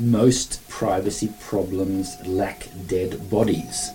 [0.00, 3.90] Most privacy problems lack dead bodies.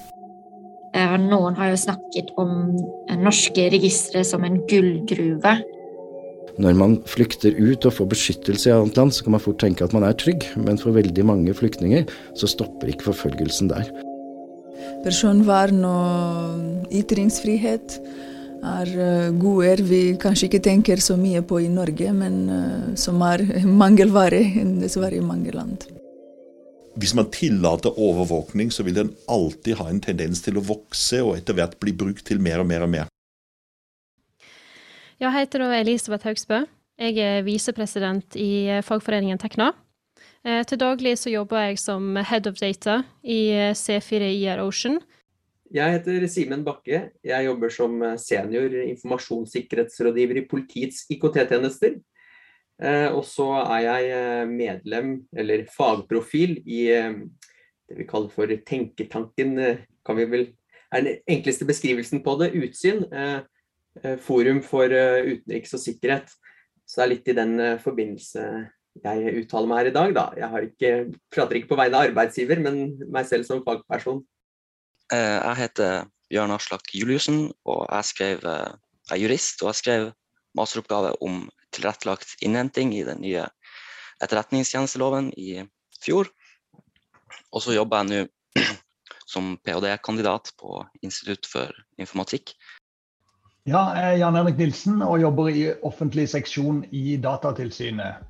[0.93, 2.75] Noen har jo snakket om
[3.17, 5.55] norske registre som en gullgruve.
[6.61, 9.83] Når man flykter ut og får beskyttelse i annet land, så kan man fort tenke
[9.83, 12.05] at man er trygg, men for veldig mange flyktninger
[12.37, 13.89] så stopper ikke forfølgelsen der.
[15.03, 17.97] Personvern og ytringsfrihet
[18.63, 23.21] er eh, goder vi kanskje ikke tenker så mye på i Norge, men eh, som
[23.25, 24.41] er mangelvare
[24.81, 25.87] dessverre i mange land.
[26.95, 31.35] Hvis man tillater overvåkning, så vil den alltid ha en tendens til å vokse og
[31.35, 33.11] etter hvert bli brukt til mer og mer og mer.
[35.19, 36.63] Jeg heter Elisabeth Haugsbø.
[36.99, 39.73] Jeg er visepresident i eh, fagforeningen Tekna.
[40.45, 44.99] Til daglig så jobber jeg som head of data i C4 IR Ocean,
[45.73, 46.99] jeg heter Simen Bakke.
[47.25, 51.97] Jeg jobber som eh, senior informasjonssikkerhetsrådgiver i politiets IKT-tjenester.
[52.81, 59.57] Eh, og så er jeg eh, medlem, eller fagprofil, i det vi kaller for Tenketanken.
[60.05, 60.47] kan vi vel,
[60.93, 62.53] er den enkleste beskrivelsen på det.
[62.53, 63.05] Utsyn.
[64.19, 66.33] Forum for utenriks og sikkerhet.
[66.85, 68.41] Så det er litt i den forbindelse
[69.03, 70.25] jeg uttaler meg her i dag, da.
[70.39, 70.91] Jeg ikke,
[71.33, 74.21] prater ikke på vegne av arbeidsgiver, men meg selv som fagperson.
[75.13, 78.71] Eh, jeg heter Bjørn Aslak Juliussen, og jeg, skrev, eh,
[79.09, 79.61] jeg er jurist.
[79.61, 80.07] Og jeg skrev
[80.57, 81.43] masteroppgave om
[81.75, 83.45] tilrettelagt innhenting i den nye
[84.23, 85.61] etterretningstjenesteloven i
[86.01, 86.31] fjor.
[87.51, 88.63] Og så jobber jeg nå
[89.33, 92.55] som ph.d.-kandidat på Institutt for informatikk.
[93.65, 98.21] Ja, jeg er Jan Erik Nilsen og jobber i offentlig seksjon i Datatilsynet.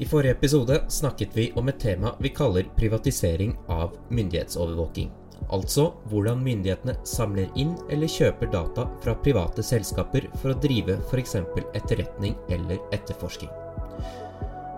[0.00, 5.10] I forrige episode snakket vi om et tema vi kaller privatisering av myndighetsovervåking.
[5.50, 11.34] Altså hvordan myndighetene samler inn eller kjøper data fra private selskaper for å drive f.eks.
[11.74, 13.50] etterretning eller etterforsking.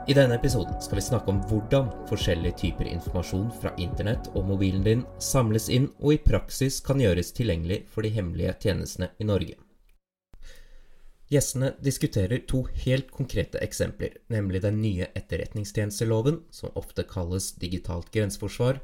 [0.08, 4.86] I denne episoden skal vi snakke om hvordan forskjellige typer informasjon fra internett og mobilen
[4.86, 9.60] din samles inn og i praksis kan gjøres tilgjengelig for de hemmelige tjenestene i Norge.
[11.30, 18.80] Gjestene diskuterer to helt konkrete eksempler, nemlig den nye etterretningstjenesteloven, som ofte kalles digitalt grenseforsvar,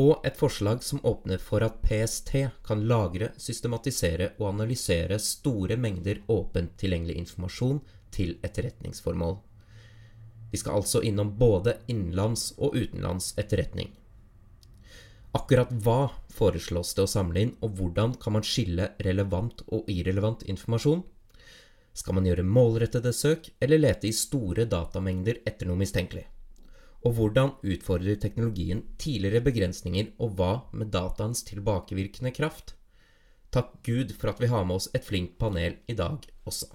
[0.00, 2.32] og et forslag som åpner for at PST
[2.64, 7.82] kan lagre, systematisere og analysere store mengder åpent tilgjengelig informasjon
[8.16, 9.36] til etterretningsformål.
[10.50, 13.92] Vi skal altså innom både innenlands og utenlands etterretning.
[15.36, 20.48] Akkurat hva foreslås det å samle inn, og hvordan kan man skille relevant og irrelevant
[20.48, 21.04] informasjon?
[21.94, 26.26] Skal man gjøre målrettede søk, eller lete i store datamengder etter noe mistenkelig?
[27.04, 32.74] Og hvordan utfordrer teknologien tidligere begrensninger, og hva med dataens tilbakevirkende kraft?
[33.50, 36.70] Takk Gud for at vi har med oss et flinkt panel i dag også.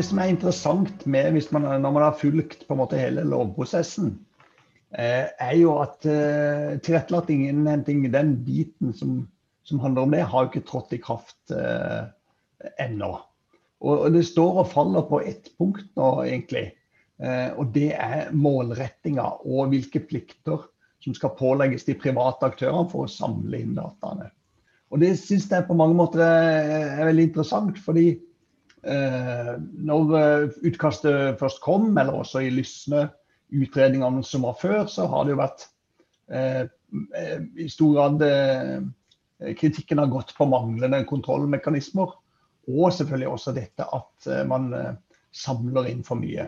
[0.00, 2.64] Det som er interessant med man, når man har fulgt
[2.96, 4.14] hele lovprosessen,
[4.96, 9.28] eh, er jo at eh, tilrettelagt innhenting, den biten som,
[9.62, 12.08] som, handler om det, har jo ikke trådt i kraft eh,
[12.80, 13.18] ennå.
[13.80, 16.70] Og, og, det står og faller på ett punkt nå, egentlig.
[17.20, 20.64] Eh, og det er målrettinga og hvilke plikter
[21.04, 24.32] som skal pålegges de private aktørene for å samle inn dataene.
[24.90, 27.78] Og det syns jeg på mange måter er, er veldig interessant.
[27.84, 28.16] fordi
[28.82, 33.08] når eh, utkastet først kom, eller også i Lysne
[33.50, 35.66] utredningene som var før, så har det jo vært
[36.32, 36.64] eh,
[37.60, 38.24] i stor grad
[39.56, 42.16] kritikken har gått på manglende kontrollmekanismer.
[42.70, 44.66] Og selvfølgelig også dette at man
[45.32, 46.44] samler inn for mye.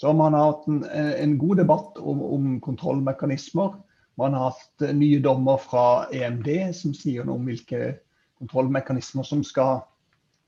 [0.00, 3.74] Så man har hatt en, en god debatt om, om, kontrollmekanismer.
[4.22, 6.48] Man har hatt nye dommer fra EMD
[6.78, 7.98] som sier noe om hvilke
[8.40, 9.82] kontrollmekanismer som skal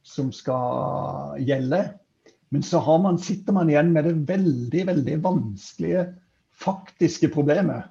[0.04, 1.80] som skal gjelde.
[2.54, 6.04] Men så man, sitter man igjen med det veldig, veldig vanskelige
[6.60, 7.90] faktiske problemet.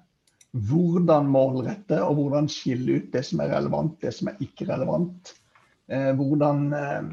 [0.54, 5.33] Hvordan målrette og hvordan skille ut det som er relevant, det som er ikke relevant.
[5.89, 7.10] Eh, hvordan eh,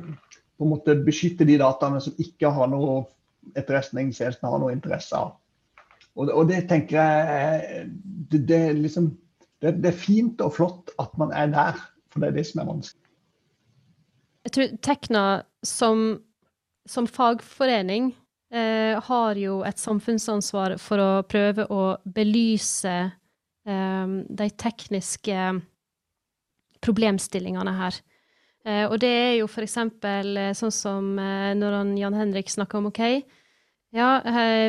[0.61, 3.01] på en måte beskytte de dataene som ikke har noe
[3.57, 5.39] etterretningstjenesten har noe interesse av.
[6.19, 7.87] Og, og, det tenker jeg
[8.31, 9.09] det, det, liksom,
[9.63, 11.81] det, det er fint og flott at man er der,
[12.13, 13.00] for det er det som er vanskelig.
[14.51, 15.25] Jeg tror Tekna
[15.63, 16.01] som,
[16.83, 18.09] som fagforening
[18.51, 22.99] eh, har jo et samfunnsansvar for å prøve å belyse
[23.71, 25.37] de tekniske
[26.83, 27.99] problemstillingene her.
[28.89, 29.77] Og det er jo f.eks.
[30.59, 33.03] sånn som når han, Jan Henrik snakker om OK,
[33.95, 34.09] ja,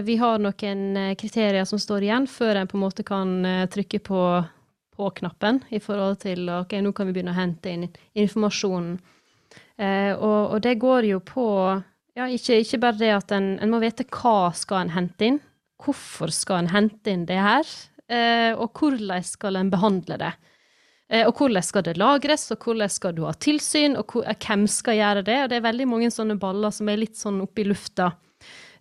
[0.06, 3.34] vi har noen kriterier som står igjen før en på en måte kan
[3.74, 4.22] trykke på
[5.02, 9.00] på-knappen i forhold til OK, nå kan vi begynne å hente inn informasjonen.
[9.82, 11.46] Eh, og, og, det går jo på
[12.18, 15.40] ja, ikke, ikke bare det at en, en, må vite hva skal en hente inn,
[15.82, 17.68] hvorfor skal en hente inn det her,
[18.12, 20.34] eh, og hvordan skal en behandle det.
[21.12, 24.68] Eh, og hvordan skal det lagres, og hvordan skal du ha tilsyn, og hvor, hvem
[24.72, 25.40] skal gjøre det.
[25.44, 28.14] Og det er veldig mange sånne baller som er litt sånn oppi lufta.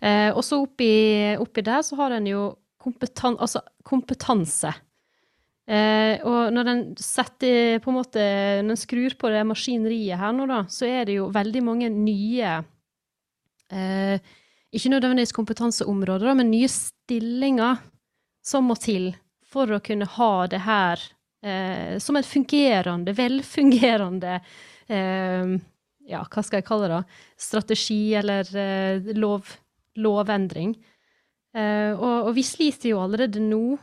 [0.01, 0.93] Eh, og så oppi,
[1.41, 2.45] oppi der så har en jo
[2.81, 4.73] kompetan altså kompetanse.
[5.71, 8.23] Eh, og når den setter på en måte,
[8.59, 11.91] når den skrur på det maskineriet her nå, da, så er det jo veldig mange
[11.95, 12.57] nye
[13.71, 14.17] eh,
[14.75, 17.79] Ikke nødvendigvis kompetanseområder, da, men nye stillinger
[18.43, 19.13] som må til
[19.47, 21.03] for å kunne ha det her
[21.47, 24.41] eh, som en fungerende, velfungerende
[24.91, 25.55] eh,
[26.11, 27.03] Ja, hva skal jeg kalle det?
[27.39, 29.55] Strategi eller eh, lov,
[30.03, 30.75] lovendring.
[31.55, 33.79] Eh, og, og vi sliter jo allerede nå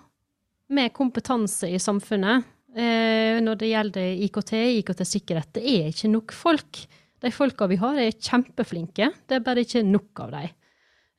[0.74, 5.54] med kompetanse i samfunnet eh, når det gjelder IKT, IKT-sikkerhet.
[5.58, 6.82] Det er ikke nok folk.
[7.24, 9.12] De folka vi har, er kjempeflinke.
[9.26, 10.54] Det er bare ikke nok av dem.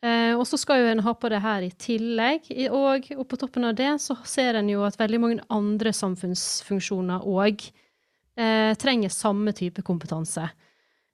[0.05, 2.53] Eh, og så skal jo en ha på det her i tillegg.
[2.69, 7.27] Og, og på toppen av det så ser en jo at veldig mange andre samfunnsfunksjoner
[7.27, 7.67] òg
[8.39, 10.47] eh, trenger samme type kompetanse.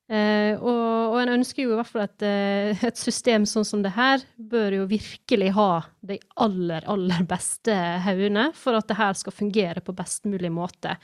[0.05, 3.81] Eh, og, og en ønsker jo i hvert fall at eh, et system sånn som
[3.81, 5.69] det her bør jo virkelig ha
[6.05, 7.73] de aller, aller beste
[8.05, 10.99] hodene for at det her skal fungere på best mulig måte.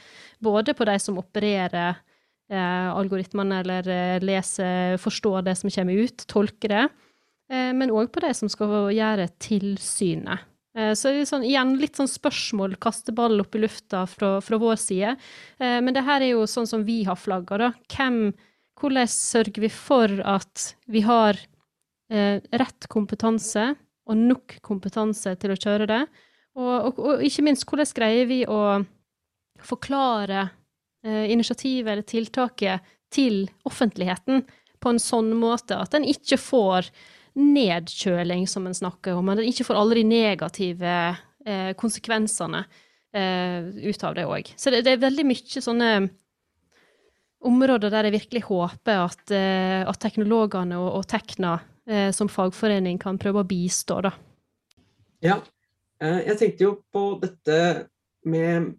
[0.44, 1.94] Både på de som opererer
[2.50, 6.84] eh, algoritmene eller eh, leser, forstår det som kommer ut, tolker det,
[7.52, 10.44] eh, men òg på de som skal gjøre tilsynet.
[10.76, 15.16] Eh, så sånn, igjen litt sånn spørsmål, kasteball opp i lufta fra, fra vår side.
[15.58, 17.72] Men det her er jo sånn som vi har flagga, da.
[17.90, 18.20] Hvem
[18.80, 21.38] hvordan sørger vi for at vi har
[22.12, 23.72] eh, rett kompetanse
[24.10, 26.00] og nok kompetanse til å kjøre det?
[26.58, 28.80] Og, og, og ikke minst, hvordan greier vi å
[29.64, 30.48] forklare
[31.04, 34.44] eh, initiativet eller tiltaket til offentligheten
[34.80, 36.88] på en sånn måte at en ikke får
[37.38, 40.94] nedkjøling, som en snakker om, en ikke får alle de negative
[41.46, 42.64] eh, konsekvensene
[43.14, 44.50] eh, ut av det òg.
[44.56, 45.90] Så det, det, er veldig mye sånne
[47.40, 51.56] områder der jeg virkelig håper at, eh, at teknologene og, og Tekna
[51.88, 54.00] eh, som fagforening kan prøve å bistå.
[54.04, 54.12] Da.
[55.24, 55.40] Ja,
[56.02, 57.88] eh, jeg tenkte jo på dette
[58.28, 58.74] med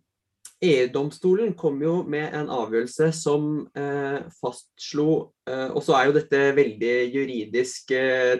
[0.62, 5.08] EU-domstolen kom jo med en avgjørelse som eh, fastslo
[5.50, 7.96] eh, Og så er jo dette veldig juridisk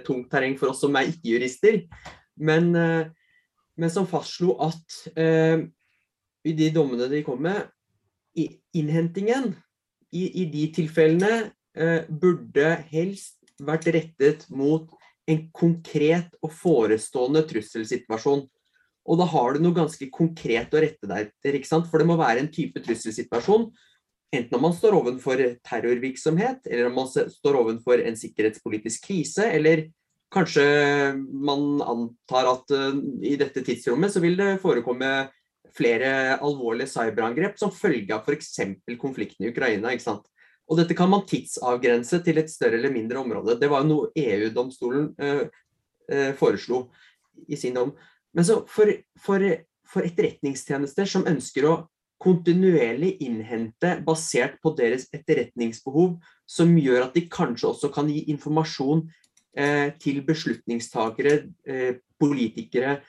[0.06, 1.82] tungt terreng for oss som er ikke-jurister.
[2.42, 4.96] Men, men, som fastslo at
[6.42, 7.68] i de dommene de kom med,
[8.74, 9.52] innhentingen
[10.12, 11.34] i, i de tilfellene
[11.78, 14.90] eh, burde helst vært rettet mot
[15.30, 18.44] en konkret og forestående trusselsituasjon.
[19.10, 21.58] Og da har du noe ganske konkret å rette deg etter.
[21.58, 21.88] ikke sant?
[21.90, 23.70] For det må være en type trusselsituasjon.
[24.32, 29.90] Enten om man står overfor terrorvirksomhet, eller om man står overfor en sikkerhetspolitisk krise, eller
[30.32, 30.64] kanskje
[31.20, 32.96] man antar at uh,
[33.28, 35.10] i dette tidsrommet så vil det forekomme
[35.76, 38.60] flere alvorlige cyberangrep som følge av f.eks.
[39.00, 39.94] konflikten i Ukraina.
[39.94, 40.28] ikke sant?
[40.72, 43.58] Og dette kan man tidsavgrense til et større eller mindre område.
[43.60, 45.42] Det var noe EU-domstolen eh,
[46.12, 46.86] uh, foreslo
[47.48, 47.92] i sin dom.
[48.32, 49.44] Men så for, for,
[49.88, 51.80] for, etterretningstjenester som ønsker å
[52.22, 59.08] kontinuerlig innhente basert på deres etterretningsbehov, som gjør at de kanskje også kan gi informasjon
[59.58, 61.40] eh, til beslutningstakere,
[62.22, 63.00] politikere,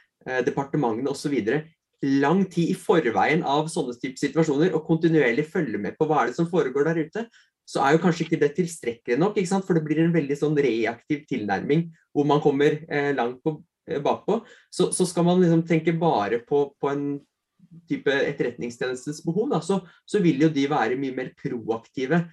[0.47, 1.35] departementene osv
[2.03, 6.31] lang tid i forveien av sånne type situasjoner og kontinuerlig følge med på hva er
[6.31, 7.27] det som foregår der ute,
[7.69, 9.37] så er jo kanskje ikke det tilstrekkelig nok.
[9.39, 9.67] ikke sant?
[9.67, 14.01] For det blir en veldig sånn reaktiv tilnærming hvor man kommer eh, langt på, eh,
[14.03, 14.41] bakpå.
[14.73, 17.07] Så, så, skal man liksom tenke bare på, på en
[17.89, 22.25] type etterretningstjenestens behov, da, så, så, vil jo de være mye mer proaktive.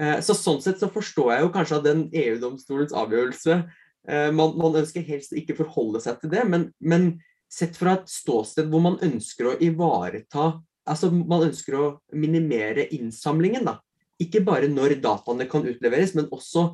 [0.00, 4.56] Eh, så Sånn sett så forstår jeg jo kanskje at den EU-domstolens avgjørelse eh, man,
[4.58, 7.12] man, ønsker helst ikke forholde seg til det, men, men
[7.50, 10.52] sett fra et ståsted hvor man ønsker å ivareta
[10.90, 11.88] Altså man ønsker å
[12.18, 13.76] minimere innsamlingen, da.
[14.20, 16.64] Ikke bare når dataene kan utleveres, men også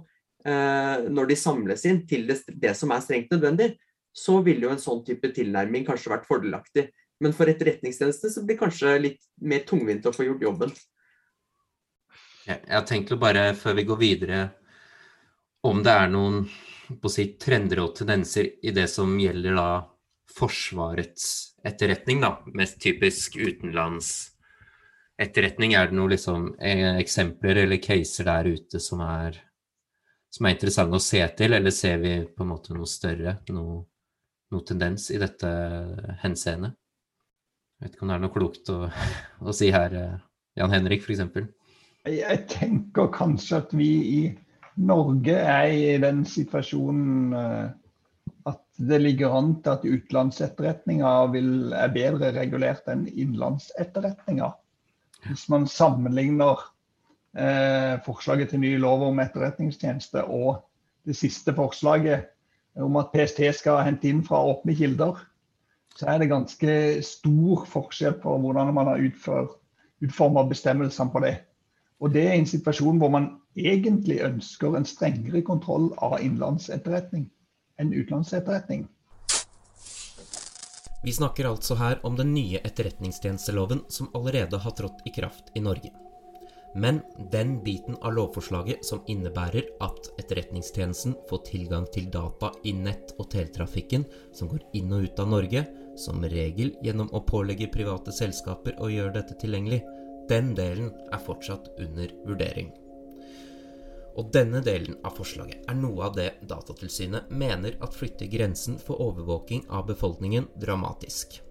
[0.47, 3.75] eh, når de samles inn til det, det, som er strengt nødvendig.
[4.17, 6.87] Så ville jo en sånn type tilnærming kanskje vært fordelaktig.
[7.21, 10.73] Men for etterretningstjeneste så blir det kanskje litt mer tungvint å få gjort jobben.
[12.47, 14.41] Jeg tenkt å bare, før vi går videre,
[15.67, 16.45] om det er noen
[16.87, 19.69] på å si, trender og tendenser i det som gjelder da
[20.35, 25.75] Forsvarets etterretning, da, mest typisk utenlandsetterretning?
[25.75, 29.33] Er det noen liksom, eh, eksempler eller caser der ute som er,
[30.31, 33.85] som er interessante å se til, eller ser vi på en måte noe større, noe,
[34.53, 35.49] noe tendens i dette
[36.25, 36.73] henseendet?
[37.77, 38.79] Jeg vet ikke om det er noe klokt å,
[39.45, 40.19] å si her, eh,
[40.57, 41.21] Jan Henrik f.eks.?
[42.07, 43.91] Jeg tenker kanskje at vi
[44.21, 44.23] i
[44.77, 47.69] Norge er i den situasjonen eh,
[48.47, 51.13] at det ligger an til at utenlandsetterretninga
[51.75, 54.53] er bedre regulert enn innenlandsetterretninga.
[55.27, 56.63] Hvis man sammenligner
[57.35, 60.63] eh, forslaget til ny lov om etterretningstjeneste og
[61.07, 62.31] det siste forslaget
[62.83, 65.19] om at PST skal hente inn fra åpne kilder,
[65.97, 66.73] så er det ganske
[67.03, 69.03] stor forskjell på hvordan man har
[70.05, 71.39] utforma bestemmelsene på det.
[72.05, 77.31] Og det er en situasjon hvor man egentlig ønsker en strengere kontroll av innlandsetterretning
[77.79, 78.87] enn utenlandsetterretning.
[81.05, 85.61] Vi snakker altså her om den nye etterretningstjenesteloven som allerede har trådt i kraft i
[85.63, 85.93] Norge.
[86.77, 87.01] Men
[87.33, 93.31] den biten av lovforslaget som innebærer at Etterretningstjenesten får tilgang til data i nett- og
[93.33, 94.05] teletrafikken
[94.37, 95.63] som går inn og ut av Norge,
[95.97, 99.81] som regel gjennom å pålegge private selskaper å gjøre dette tilgjengelig,
[100.29, 102.75] den delen er fortsatt under vurdering.
[104.17, 109.03] Og denne delen av forslaget er noe av det Datatilsynet mener at flytter grensen for
[109.05, 111.43] overvåking av befolkningen dramatisk.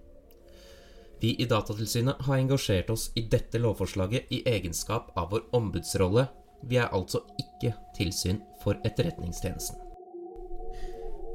[1.22, 6.27] Vi i Datatilsynet har engasjert oss i dette lovforslaget i egenskap av vår ombudsrolle.
[6.65, 9.79] Vi er altså ikke tilsyn for Etterretningstjenesten.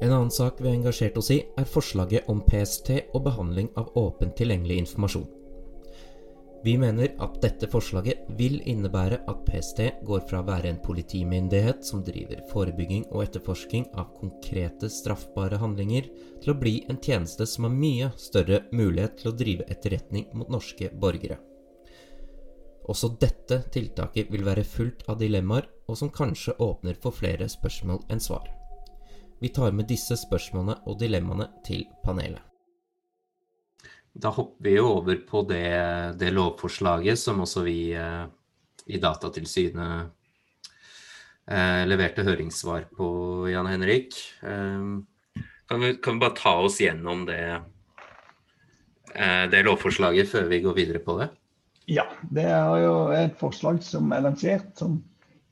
[0.01, 3.91] En annen sak vi har engasjert oss i, er forslaget om PST og behandling av
[3.97, 5.27] åpent tilgjengelig informasjon.
[6.63, 11.81] Vi mener at dette forslaget vil innebære at PST går fra å være en politimyndighet
[11.85, 17.65] som driver forebygging og etterforsking av konkrete straffbare handlinger, til å bli en tjeneste som
[17.65, 21.39] har mye større mulighet til å drive etterretning mot norske borgere.
[22.89, 28.05] Også dette tiltaket vil være fullt av dilemmaer, og som kanskje åpner for flere spørsmål
[28.13, 28.45] enn svar.
[29.41, 32.50] Vi tar med disse spørsmålene og dilemmaene til panelet.
[34.13, 38.25] Da hopper vi jo over på det, det lovforslaget som også vi eh,
[38.91, 40.11] i Datatilsynet
[41.47, 43.07] eh, leverte høringssvar på,
[43.51, 44.17] Jan Henrik.
[44.43, 45.37] Eh,
[45.67, 47.61] kan, vi, kan, vi, bare ta oss gjennom det,
[49.15, 51.31] eh, det lovforslaget før vi går videre på det?
[51.89, 54.99] Ja, det er jo et forslag som er lansert som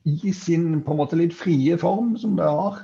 [0.04, 2.78] i sin på en måte litt frie form, som det har,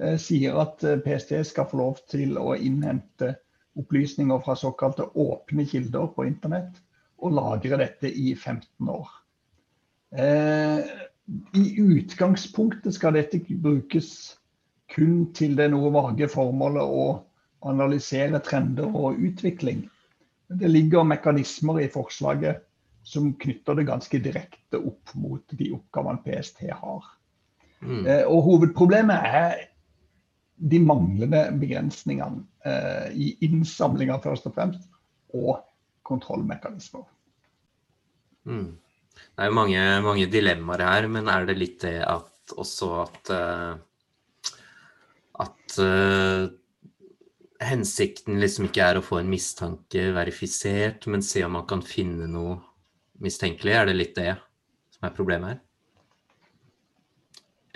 [0.00, 3.34] eh, sier at eh, PST skal få lov til å innhente
[3.78, 6.76] opplysninger fra såkalte åpne kilder på internett,
[7.22, 9.08] og lagre dette i 15 år.
[10.12, 10.78] Eh,
[11.56, 14.10] I utgangspunktet skal dette brukes
[14.92, 17.06] kun til det noe vage formålet å
[17.68, 19.86] analysere trender og utvikling.
[20.52, 22.66] Det ligger mekanismer i forslaget
[23.06, 27.06] som knytter det ganske direkte opp mot de oppgavene PST har.
[27.82, 28.04] Mm.
[28.06, 29.62] Eh, og Hovedproblemet er
[30.62, 34.86] de manglende begrensningene eh, i innsamlinga først og fremst,
[35.34, 35.62] og
[36.06, 37.04] kontrollmekanismer.
[38.46, 38.78] Mm.
[39.12, 42.28] Det er jo mange, mange, dilemmaer her, men er det litt det at
[42.58, 43.74] også at uh,
[45.42, 46.50] at uh,
[47.62, 52.28] hensikten liksom ikke er å få en mistanke verifisert, men se om man kan finne
[52.30, 52.58] noe
[53.22, 53.74] mistenkelig?
[53.78, 54.34] Er det litt det
[54.92, 55.62] som er problemet her?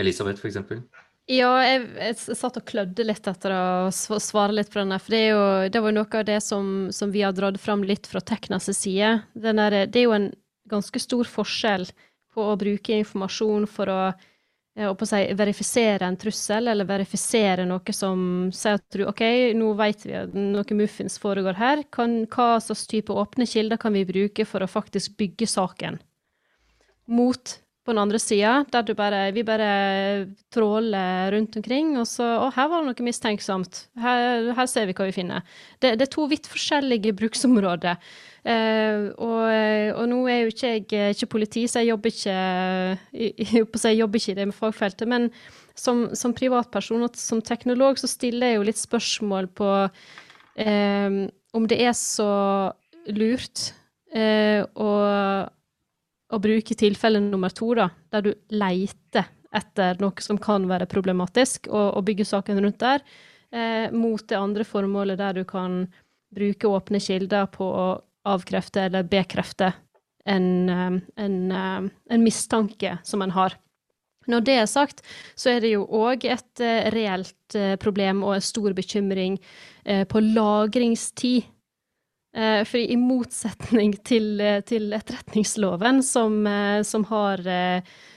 [0.02, 0.58] Elisabeth, f.eks.?
[1.26, 4.94] Ja, jeg, jeg, satt og klødde litt etter å svare litt på den.
[5.02, 5.40] For det, jo,
[5.74, 8.70] det var jo noe av det som, som, vi har dratt fram litt fra Teknas
[8.78, 9.10] side.
[9.34, 10.30] Der, det er jo en
[10.70, 11.88] ganske stor forskjell
[12.30, 13.98] på å bruke informasjon for å,
[14.86, 19.24] å si, verifisere en trussel, eller verifisere noe som sier at du OK,
[19.58, 21.82] nå vet vi at noe muffins foregår her.
[21.90, 25.98] Kan, hva slags type åpne kilder kan vi bruke for å faktisk bygge saken?
[27.10, 29.68] Mot på den andre sida, der bare, vi bare
[30.52, 33.84] tråler rundt omkring, og så Å, her var det noe mistenksomt.
[34.02, 35.44] Her, her ser vi hva vi finner.
[35.78, 38.00] Det, det er to vidt forskjellige bruksområder.
[38.46, 39.44] Eh, og,
[39.94, 42.36] og, nå er jo ikke jeg ikke politi, så jeg jobber ikke,
[43.22, 45.08] jeg, jeg jobber ikke i det med fagfeltet.
[45.10, 45.30] Men
[45.78, 49.72] som, som, privatperson og som teknolog så stiller jeg jo litt spørsmål på
[50.62, 51.20] eh,
[51.56, 52.30] om det er så
[53.14, 53.70] lurt
[54.14, 54.90] eh, å
[56.32, 61.70] å bruke tilfelle nummer to, da, der du leiter etter noe som kan være problematisk,
[61.70, 63.04] og, og bygge saken rundt der,
[63.54, 65.84] eh, mot det andre formålet der du kan
[66.34, 67.86] bruke åpne kilder på å
[68.26, 69.70] avkrefte eller bekrefte
[70.26, 73.56] en, eh, en, eh, en mistanke som en har.
[74.26, 75.02] Når det er sagt,
[75.38, 79.36] så er det jo òg et uh, reelt problem og en stor bekymring
[79.84, 81.46] eh, på lagringstid.
[82.36, 87.40] Eh, for i motsetning til, eh, til etterretningsloven, som, eh, som har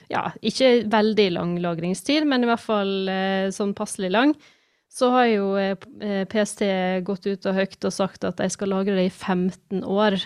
[0.10, 3.10] ja, ikke veldig lang lagringstid, men i hvert fall
[3.54, 4.34] sånn passelig lang,
[4.90, 5.76] så har jo
[6.26, 6.66] PST
[7.06, 10.18] gått ut og høyt og sagt at de skal lagre det i 15 år.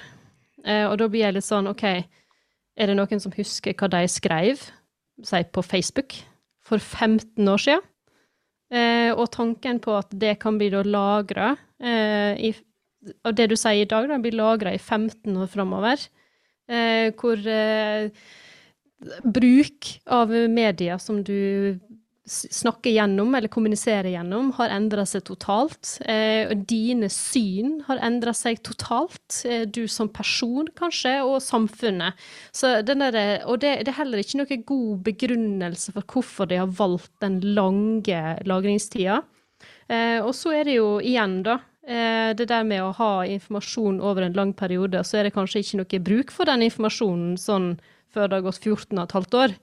[0.63, 4.63] Og da blir jeg litt sånn, OK, er det noen som husker hva de skrev,
[5.21, 6.15] si på Facebook,
[6.63, 7.83] for 15 år siden?
[9.19, 12.55] Og tanken på at det kan bli da lagra i
[13.24, 16.05] og det du sier i dag, da, blir lagra i 15 år framover.
[16.72, 18.10] Eh, hvor eh,
[19.24, 21.79] bruk av media som du
[22.24, 25.98] snakker gjennom eller kommuniserer gjennom, har endra seg totalt.
[26.07, 29.41] Eh, og dine syn har endra seg totalt.
[29.43, 32.15] Eh, du som person, kanskje, og samfunnet.
[32.62, 37.12] Der, og det, det, er heller ikke noen god begrunnelse for hvorfor de har valgt
[37.24, 39.19] den lange lagringstida.
[39.91, 43.97] Eh, og så er det jo igjen, da, Eh, det der med å ha informasjon
[43.99, 47.73] over en lang periode, så er det kanskje ikke noe bruk for den informasjonen sånn
[48.13, 49.55] før det har gått 14 15 år.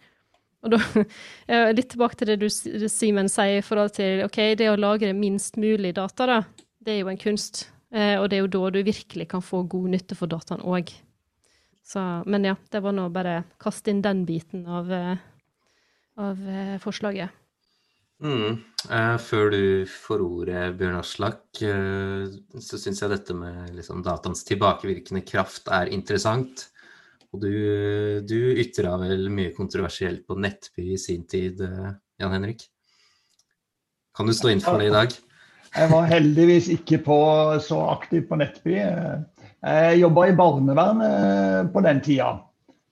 [0.61, 0.81] Og da,
[1.77, 5.57] Litt tilbake til det du Simen sier i forhold til ok, det å lagre minst
[5.61, 6.41] mulig data, da,
[6.85, 7.69] det er jo en kunst.
[7.91, 10.93] Eh, og det er jo da du virkelig kan få god nytte for dataen òg.
[12.31, 15.17] Men ja, det var nå bare kaste inn den biten av, eh,
[16.23, 16.45] av
[16.85, 17.40] forslaget.
[18.21, 18.61] Mm.
[18.91, 22.29] Eh, før du får ordet, Bjørn Aslak, eh,
[22.61, 26.67] så syns jeg dette med liksom, dataens tilbakevirkende kraft er interessant.
[27.31, 27.55] Og du,
[28.27, 32.67] du ytra vel mye kontroversielt på Nettby i sin tid, eh, Jan Henrik?
[34.17, 35.17] Kan du stå inn for det i dag?
[35.71, 37.19] Jeg var heldigvis ikke på,
[37.63, 38.75] så aktiv på Nettby.
[38.75, 42.33] Jeg jobba i barnevernet på den tida.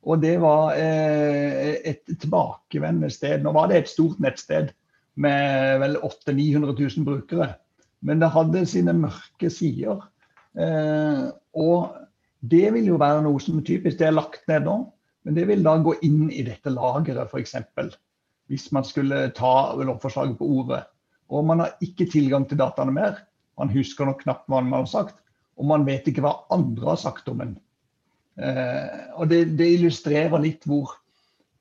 [0.06, 3.42] Og det var et tilbakevendende sted.
[3.42, 4.70] Nå var det et stort nettsted
[5.18, 7.48] med vel 800 900 000 brukere.
[8.06, 10.04] Men det hadde sine mørke sider.
[10.58, 11.24] Eh,
[11.58, 11.96] og
[12.40, 14.78] det vil jo være noe som typisk det er lagt ned nå.
[15.26, 17.56] Men det vil da gå inn i dette lageret, f.eks.
[18.48, 20.84] Hvis man skulle ta lovforslaget på ordet.
[21.28, 23.18] Og man har ikke tilgang til dataene mer.
[23.58, 25.18] Man husker nok knapt hva man har sagt.
[25.58, 27.58] Og man vet ikke hva andre har sagt om en.
[28.38, 30.94] Eh, og det, det illustrerer litt hvor,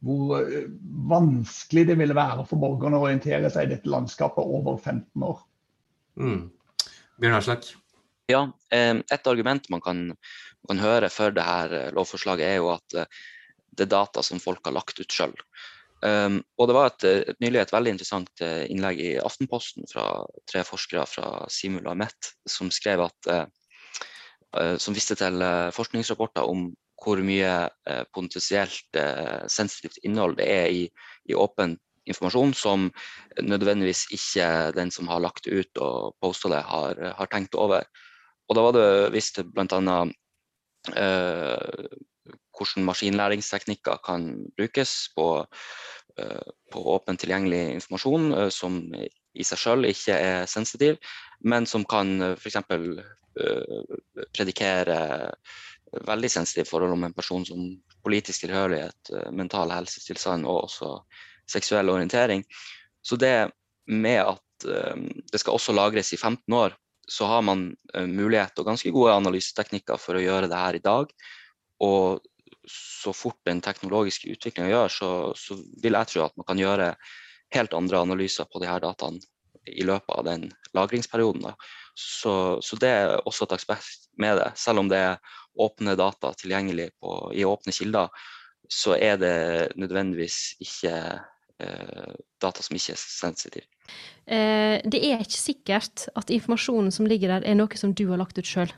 [0.06, 0.68] hvor eh,
[1.10, 5.42] vanskelig det ville være for borgerne å orientere seg i dette landskapet over 15 år.
[6.22, 6.44] Mm.
[7.18, 7.72] Bjørn Aslak?
[8.28, 10.04] Ja, et argument man kan,
[10.68, 13.26] kan, høre for dette eh, lovforslaget, er jo at eh,
[13.78, 15.34] det er data som folk har lagt ut sjøl.
[15.98, 20.04] Um, og det var et, et, nylig et veldig interessant innlegg i Aftenposten fra
[20.46, 25.42] tre forskere fra Simula MET som skrev at uh, som viste til
[25.74, 27.52] forskningsrapporter om hvor mye
[27.88, 30.84] eh, potensielt eh, sensitivt innhold det er i,
[31.30, 32.88] i, åpen informasjon som
[33.44, 37.84] nødvendigvis ikke den som har lagt det ut og posta det, har, har, tenkt over.
[38.48, 39.98] Og da var det visst bl.a.
[40.96, 41.92] Eh,
[42.58, 45.28] hvordan maskinlæringsteknikker kan brukes på,
[46.18, 48.80] eh, på åpent tilgjengelig informasjon som
[49.38, 50.98] i seg selv ikke er sensitiv,
[51.46, 52.58] men som kan f.eks.
[53.38, 53.98] Eh,
[54.34, 55.00] predikere
[56.08, 57.62] veldig sensitive forhold om en person som
[58.04, 60.92] politisk tilhørighet, eh, mental helsetilstand og også
[61.48, 62.44] seksuell orientering.
[63.02, 63.52] Så det
[63.88, 66.76] med at um, det skal også lagres i 15 år,
[67.08, 70.84] så har man uh, mulighet og ganske gode analyseteknikker for å gjøre det her i
[70.84, 71.14] dag.
[71.84, 72.20] Og
[72.68, 76.92] så fort den teknologiske utviklinga gjør, så, så, vil jeg tro at man kan gjøre
[77.56, 79.24] helt andre analyser på de her dataene
[79.68, 81.48] i løpet av den lagringsperioden.
[81.96, 84.52] Så, så, det er også et aspekt med det.
[84.60, 88.12] Selv om det er åpne data tilgjengelig på, i åpne kilder,
[88.68, 89.38] så er det
[89.80, 90.94] nødvendigvis ikke
[91.64, 93.66] eh, data som ikke er sensitiv.
[94.28, 98.20] Eh, det er ikke sikkert at informasjonen som ligger der, er noe som du har
[98.22, 98.74] lagt ut sjøl.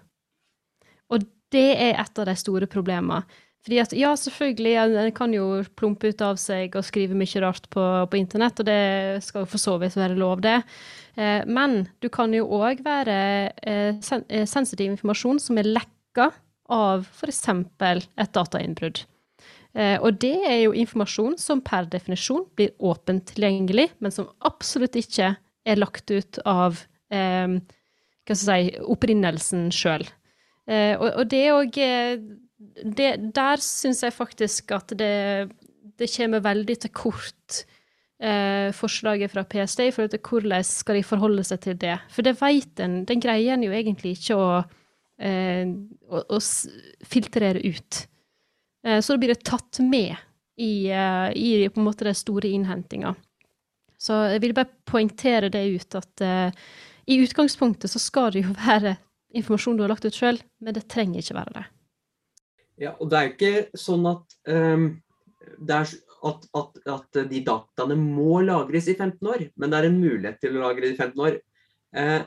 [1.10, 3.24] Og det er et av de store problemene.
[3.66, 7.66] Fordi at, ja, selvfølgelig, en kan jo plumpe ut av seg og skrive mye rart
[7.74, 10.62] på, på internett, og det skal jo for så vidt være lov, det.
[11.20, 13.18] Eh, men du kan jo òg være
[13.60, 16.30] eh, sen eh, sensitiv informasjon som er lekka
[16.74, 17.44] av f.eks.
[17.50, 19.04] et datainnbrudd.
[19.78, 24.98] Eh, og det er jo informasjon som per definisjon blir åpent tilgjengelig, men som absolutt
[24.98, 25.36] ikke
[25.70, 26.82] er lagt ut av
[27.14, 27.60] eh,
[28.26, 30.06] hva skal jeg si, opprinnelsen sjøl.
[30.70, 31.80] Eh, og, og, det òg
[33.40, 35.50] Der syns jeg faktisk at det,
[35.98, 37.64] det kommer veldig til kort
[38.22, 41.98] eh, forslaget fra PST i forhold til hvordan skal de forholde seg til det.
[42.14, 44.50] For det vet en, den greier en jo egentlig ikke å
[45.20, 45.68] eh,
[46.10, 46.40] å, å
[47.06, 48.04] filtrere ut.
[48.86, 50.16] Eh, så blir det tatt med
[50.60, 53.16] i, eh, i på en måte den store innhentinga.
[54.00, 56.60] Så jeg vil bare poengtere det ut at uh,
[57.10, 58.96] i utgangspunktet så skal det jo være
[59.36, 61.66] informasjon du har lagt ut sjøl, men det trenger ikke være det.
[62.80, 64.88] Ja, og det er ikke sånn at, um,
[65.68, 65.92] er,
[66.32, 70.40] at, at, at, de dataene må lagres i 15 år, men det er en mulighet
[70.40, 71.40] til å lagre det i 15 år.
[71.92, 72.22] Uh,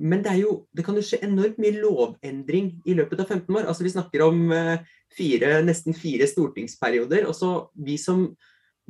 [0.00, 3.66] men det, jo, det, kan jo skje enormt mye lovendring i løpet av 15 år.
[3.68, 4.78] Altså Vi snakker om uh,
[5.12, 7.26] fire, nesten fire stortingsperioder.
[7.28, 8.30] og Vi som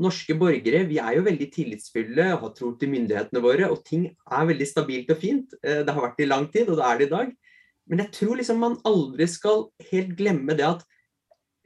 [0.01, 3.68] norske borgere vi er jo veldig tillitsfulle og har tro til myndighetene våre.
[3.73, 5.57] Og ting er veldig stabilt og fint.
[5.62, 7.35] Eh, det har vært det i lang tid, og det er det i dag.
[7.90, 10.87] Men jeg tror liksom man aldri skal helt glemme det at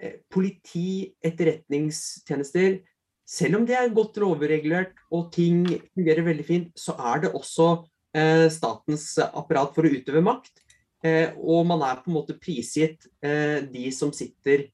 [0.00, 2.82] eh, politi, etterretningstjenester
[3.24, 7.68] Selv om det er godt lovregulert og ting fungerer veldig fint, så er det også
[7.72, 7.86] eh,
[8.54, 10.62] statens apparat for å utøve makt.
[11.42, 14.68] Og man er på en måte prisgitt de som sitter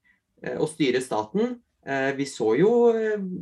[0.55, 1.55] og styrer staten.
[1.85, 2.71] Eh, vi så jo,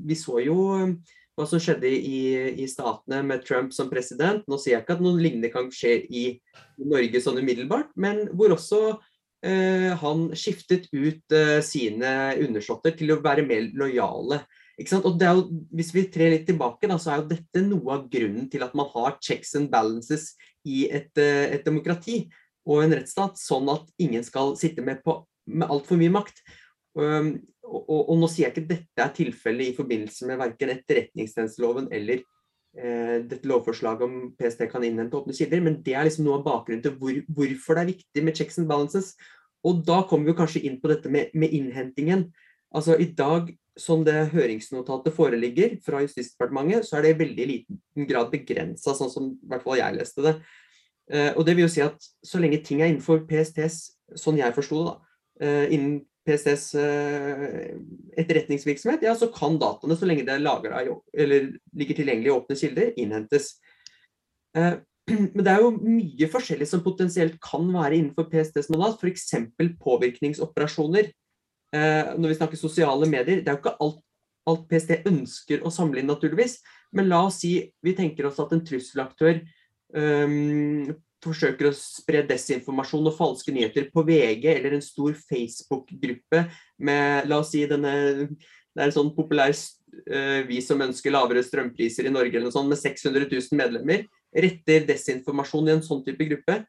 [0.06, 0.94] vi så jo eh,
[1.36, 2.22] hva som skjedde i,
[2.64, 4.46] i, statene med Trump som president.
[4.48, 6.26] Nå sier jeg ikke at noe lignende kan skje i,
[6.80, 8.78] Norge sånn umiddelbart, men hvor også
[9.44, 14.40] eh, han skiftet ut eh, sine undersåtter til å være mer lojale.
[14.80, 18.48] Og jo, Hvis vi trer litt tilbake, da, så er jo dette noe av grunnen
[18.52, 22.30] til at man har checks and balances i et, eh, et demokrati
[22.70, 26.42] og en rettsstat, sånn at ingen skal sitte med, på, med altfor mye makt.
[27.00, 27.32] Og,
[27.70, 32.22] og, og, nå sier jeg ikke dette er tilfellet i forbindelse med verken etterretningstjenesteloven eller
[32.78, 36.46] eh, dette lovforslaget om PST kan innhente åpne kilder, men det er liksom noe av
[36.48, 39.16] bakgrunnen til hvor, hvorfor det er viktig med checks and balances.
[39.66, 42.30] Og da kommer vi kanskje inn på dette med, med innhentingen.
[42.76, 48.10] Altså I dag, som det høringsnotatet foreligger fra Justisdepartementet, så er det i veldig liten
[48.10, 50.36] grad begrensa, sånn som i hvert fall jeg leste det.
[51.10, 53.82] Eh, og det vil jo si at så lenge ting er innenfor PSTs,
[54.20, 55.16] sånn jeg forsto det, da,
[55.46, 55.96] eh, innen
[56.28, 57.72] PSTs eh,
[58.20, 60.92] etterretningsvirksomhet, ja, så kan dataene, så lenge det er
[61.24, 63.56] eller ligger tilgjengelig i åpne kilder, innhentes.
[65.34, 69.32] Men det er jo mye forskjellig som potensielt kan være innenfor PSTs mandat, f.eks.
[69.82, 71.10] påvirkningsoperasjoner.
[71.76, 74.00] Eh, når vi snakker sosiale medier, det er jo ikke alt,
[74.50, 76.60] alt PST ønsker å samle inn, naturligvis.
[76.96, 77.54] Men la oss si
[77.86, 79.44] vi tenker oss at en trusselaktør
[79.94, 80.90] um,
[81.22, 86.46] forsøker å spre desinformasjon og falske nyheter på VG eller en stor Facebook-gruppe
[86.88, 87.94] med La oss si denne
[88.30, 92.56] Det er en sånn populær uh, Vi som ønsker lavere strømpriser i Norge eller noe
[92.56, 96.62] sånt, med 600 000 medlemmer, retter desinformasjon i en sånn type gruppe.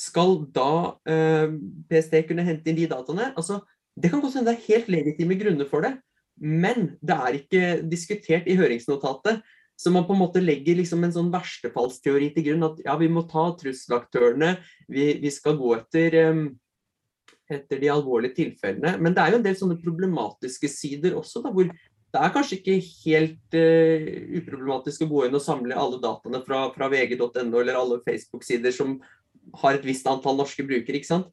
[0.00, 1.48] Skal da uh,
[1.90, 3.34] PST kunne hente inn de dataene?
[3.36, 3.60] Altså,
[3.96, 5.94] det kan godt hende det er helt legitime grunner for det,
[6.36, 9.40] men det er ikke diskutert i høringsnotatet.
[9.76, 12.64] Så man på en måte legger liksom en sånn verstefallsteori til grunn.
[12.64, 14.54] At ja, vi må ta trusselaktørene,
[14.92, 16.46] vi, vi skal gå etter, um,
[17.52, 18.94] etter de alvorlige tilfellene.
[19.00, 22.56] Men det er jo en del sånne problematiske sider også, da, hvor det er kanskje
[22.56, 24.08] ikke helt uh,
[24.40, 28.96] uproblematisk å gå inn og samle alle dataene fra, fra vg.no eller alle Facebook-sider som
[29.60, 30.96] har et visst antall norske brukere.
[30.96, 31.28] ikke sant?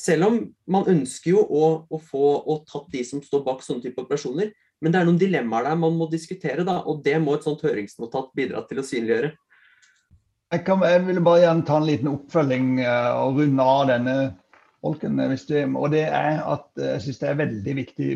[0.00, 3.84] Selv om man ønsker jo å, å få å tatt de som står bak sånne
[3.84, 7.36] type operasjoner, men det er noen dilemmaer der man må diskutere, da, og det må
[7.36, 9.34] et sånt høringsnotat bidra til å synliggjøre.
[10.50, 14.14] Jeg, kan, jeg vil bare gjerne ta en liten oppfølging uh, og runde av denne.
[14.80, 15.02] Eh,
[15.50, 18.08] det, og det er at eh, jeg syns det er et veldig viktig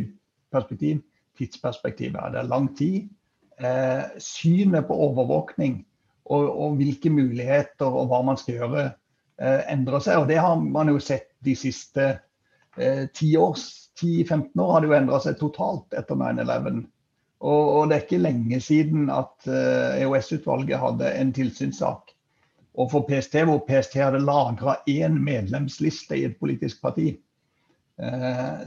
[0.55, 1.03] perspektiv.
[1.39, 2.33] Tidsperspektivet.
[2.33, 3.11] Det er lang tid.
[3.61, 5.83] Uh, synet på overvåkning
[6.25, 8.85] og, og, hvilke muligheter og hva man skal gjøre,
[9.43, 10.21] endrer seg.
[10.23, 12.05] Og det har man jo sett de siste
[13.15, 16.81] ti 10-15 år har det jo endra seg totalt etter 9-11.
[17.45, 22.15] Og, og, det er ikke lenge siden at EOS-utvalget hadde en tilsynssak
[22.75, 27.13] overfor PST, hvor PST hadde lagra én medlemsliste i et politisk parti.
[28.03, 28.65] Eh,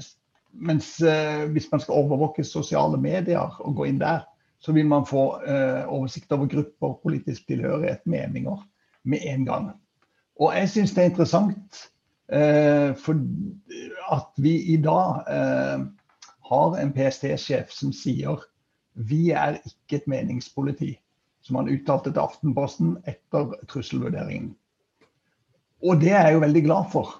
[0.51, 4.23] mens eh, hvis man skal overvåke sosiale medier og gå inn der,
[4.59, 5.23] så vil man få
[5.85, 8.63] oversikt over grupper, politisk tilhørighet, meninger
[9.05, 9.67] med en gang.
[10.37, 11.87] Og jeg syns det er interessant
[12.27, 13.15] Eh, for
[14.11, 15.83] at vi i dag eh,
[16.49, 18.41] har en PST-sjef som sier
[19.07, 20.89] vi er ikke et meningspoliti,
[21.45, 24.49] som han uttalte til Aftenposten etter trusselvurderingen.
[25.85, 27.13] Og det er jeg jo veldig glad for.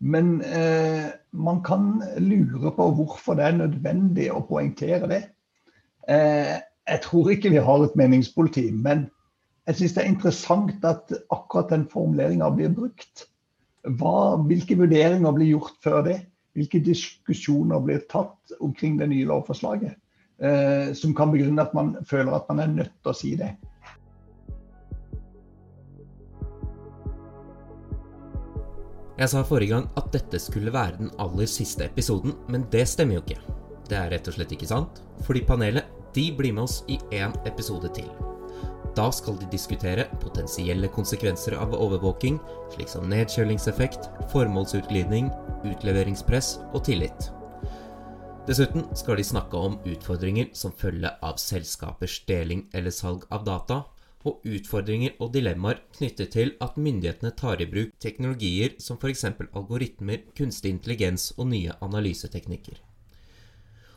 [0.00, 5.22] Men eh, man kan lure på hvorfor det er nødvendig å poengtere det.
[6.08, 6.56] Eh,
[6.88, 9.06] jeg tror ikke vi har et meningspoliti, men
[9.68, 13.26] jeg syns det er interessant at akkurat den formuleringa blir brukt.
[14.00, 16.18] Hva, hvilke vurderinger blir gjort før det?
[16.56, 19.98] Hvilke diskusjoner blir tatt omkring det nye lovforslaget?
[20.40, 23.50] Eh, som kan begrunne at man føler at man er nødt til å si det.
[29.18, 33.18] Jeg sa forrige gang at dette skulle være den aller siste episoden, men det stemmer
[33.18, 33.40] jo ikke.
[33.90, 37.34] Det er rett og slett ikke sant, fordi panelet de blir med oss i én
[37.50, 38.08] episode til.
[38.98, 42.40] Da skal de diskutere potensielle konsekvenser av overvåking,
[42.72, 45.28] slik som nedkjølingseffekt, formålsutglidning,
[45.68, 47.28] utleveringspress og tillit.
[48.48, 53.78] Dessuten skal de snakke om utfordringer som følge av selskapers deling eller salg av data,
[54.26, 59.28] og utfordringer og dilemmaer knyttet til at myndighetene tar i bruk teknologier som f.eks.
[59.52, 62.87] algoritmer, kunstig intelligens og nye analyseteknikker.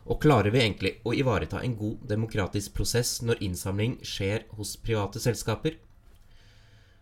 [0.10, 5.22] Og klarer vi egentlig å ivareta en god demokratisk prosess når innsamling skjer hos private
[5.22, 5.78] selskaper?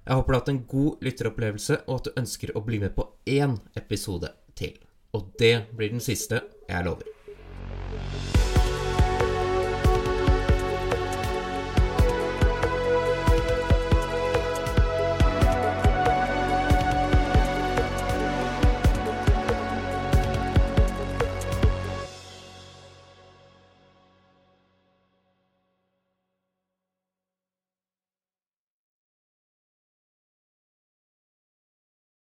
[0.09, 2.95] Jeg håper du har hatt en god lytteropplevelse, og at du ønsker å bli med
[2.97, 4.73] på én episode til.
[5.13, 8.38] Og det blir den siste, jeg lover.